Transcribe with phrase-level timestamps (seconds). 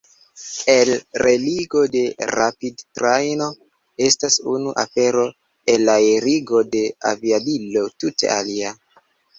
[0.75, 2.01] Elreligo de
[2.31, 3.51] rapidtrajno
[4.09, 5.29] estas unu afero;
[5.77, 6.85] elaerigo de
[7.15, 8.79] aviadilo tute alia.